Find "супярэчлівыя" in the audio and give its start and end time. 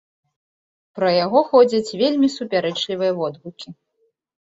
2.37-3.11